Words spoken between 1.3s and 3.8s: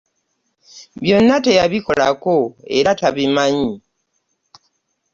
teyabikolako era tabimanyi.